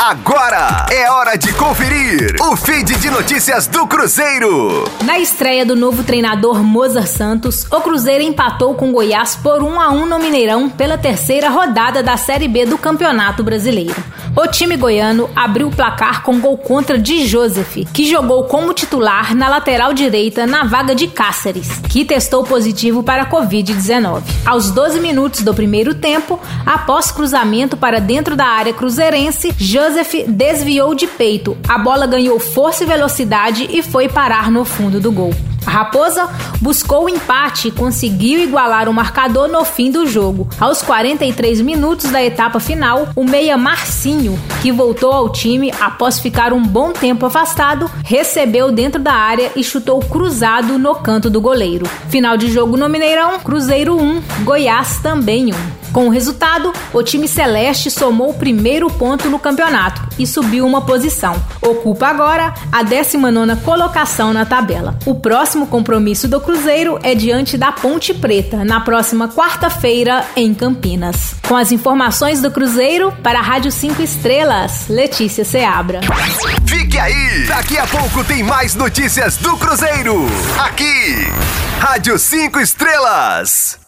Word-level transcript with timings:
Agora 0.00 0.86
é 0.90 1.10
hora 1.10 1.36
de 1.36 1.52
conferir 1.54 2.36
o 2.40 2.56
feed 2.56 2.96
de 2.96 3.10
notícias 3.10 3.66
do 3.68 3.86
Cruzeiro. 3.86 4.84
Na 5.04 5.18
estreia 5.18 5.64
do 5.64 5.76
novo 5.76 6.02
treinador 6.02 6.62
Mozart 6.62 7.06
Santos, 7.06 7.64
o 7.70 7.80
Cruzeiro 7.80 8.22
empatou 8.22 8.74
com 8.74 8.92
Goiás 8.92 9.36
por 9.36 9.62
1 9.62 9.80
a 9.80 9.90
1 9.90 10.06
no 10.06 10.18
Mineirão 10.18 10.68
pela 10.68 10.98
terceira 10.98 11.48
rodada 11.48 12.02
da 12.02 12.16
Série 12.16 12.48
B 12.48 12.66
do 12.66 12.76
Campeonato 12.76 13.42
Brasileiro. 13.42 13.94
O 14.36 14.48
time 14.48 14.76
goiano 14.76 15.30
abriu 15.36 15.68
o 15.68 15.70
placar 15.70 16.22
com 16.22 16.40
gol 16.40 16.58
contra 16.58 16.98
de 16.98 17.24
Joseph, 17.24 17.76
que 17.92 18.04
jogou 18.04 18.44
como 18.44 18.74
titular 18.74 19.32
na 19.32 19.48
lateral 19.48 19.94
direita 19.94 20.44
na 20.44 20.64
vaga 20.64 20.92
de 20.92 21.06
Cáceres, 21.06 21.78
que 21.88 22.04
testou 22.04 22.42
positivo 22.42 23.00
para 23.04 23.22
a 23.22 23.30
Covid-19. 23.30 24.22
Aos 24.44 24.72
12 24.72 24.98
minutos 24.98 25.42
do 25.42 25.54
primeiro 25.54 25.94
tempo, 25.94 26.40
após 26.66 27.12
cruzamento 27.12 27.76
para 27.76 28.00
dentro 28.00 28.34
da 28.34 28.46
área 28.46 28.72
cruzeirense, 28.72 29.54
Joseph 29.56 30.26
desviou 30.26 30.96
de 30.96 31.06
peito. 31.06 31.56
A 31.68 31.78
bola 31.78 32.04
ganhou 32.04 32.40
força 32.40 32.82
e 32.82 32.86
velocidade 32.88 33.68
e 33.70 33.82
foi 33.82 34.08
parar 34.08 34.50
no 34.50 34.64
fundo 34.64 34.98
do 34.98 35.12
gol. 35.12 35.32
A 35.66 35.70
Raposa 35.70 36.28
buscou 36.60 37.04
o 37.04 37.08
empate 37.08 37.68
e 37.68 37.70
conseguiu 37.70 38.40
igualar 38.40 38.88
o 38.88 38.94
marcador 38.94 39.48
no 39.48 39.64
fim 39.64 39.90
do 39.90 40.06
jogo. 40.06 40.48
Aos 40.60 40.82
43 40.82 41.60
minutos 41.60 42.10
da 42.10 42.22
etapa 42.22 42.60
final, 42.60 43.08
o 43.14 43.24
meia 43.24 43.56
Marcinho, 43.56 44.38
que 44.62 44.72
voltou 44.72 45.12
ao 45.12 45.28
time 45.30 45.72
após 45.80 46.18
ficar 46.18 46.52
um 46.52 46.62
bom 46.62 46.92
tempo 46.92 47.26
afastado, 47.26 47.90
recebeu 48.04 48.72
dentro 48.72 49.00
da 49.00 49.12
área 49.12 49.52
e 49.56 49.62
chutou 49.62 50.00
cruzado 50.00 50.78
no 50.78 50.94
canto 50.94 51.28
do 51.28 51.40
goleiro. 51.40 51.86
Final 52.08 52.36
de 52.36 52.50
jogo 52.50 52.76
no 52.76 52.88
Mineirão, 52.88 53.38
Cruzeiro 53.40 53.96
1, 53.96 54.22
Goiás 54.44 54.98
também 54.98 55.52
1. 55.52 55.83
Com 55.94 56.08
o 56.08 56.10
resultado, 56.10 56.72
o 56.92 57.04
time 57.04 57.28
celeste 57.28 57.88
somou 57.88 58.30
o 58.30 58.34
primeiro 58.34 58.90
ponto 58.90 59.30
no 59.30 59.38
campeonato 59.38 60.02
e 60.18 60.26
subiu 60.26 60.66
uma 60.66 60.80
posição. 60.80 61.40
Ocupa 61.62 62.08
agora 62.08 62.52
a 62.72 62.82
19 62.82 63.54
colocação 63.64 64.32
na 64.32 64.44
tabela. 64.44 64.98
O 65.06 65.14
próximo 65.14 65.68
compromisso 65.68 66.26
do 66.26 66.40
Cruzeiro 66.40 66.98
é 67.00 67.14
diante 67.14 67.56
da 67.56 67.70
Ponte 67.70 68.12
Preta, 68.12 68.64
na 68.64 68.80
próxima 68.80 69.28
quarta-feira, 69.28 70.26
em 70.34 70.52
Campinas. 70.52 71.36
Com 71.46 71.56
as 71.56 71.70
informações 71.70 72.42
do 72.42 72.50
Cruzeiro, 72.50 73.12
para 73.22 73.38
a 73.38 73.42
Rádio 73.42 73.70
5 73.70 74.02
Estrelas, 74.02 74.86
Letícia 74.88 75.44
Seabra. 75.44 76.00
Fique 76.66 76.98
aí! 76.98 77.46
Daqui 77.46 77.78
a 77.78 77.86
pouco 77.86 78.24
tem 78.24 78.42
mais 78.42 78.74
notícias 78.74 79.36
do 79.36 79.56
Cruzeiro. 79.56 80.26
Aqui, 80.58 81.28
Rádio 81.78 82.18
5 82.18 82.58
Estrelas. 82.58 83.83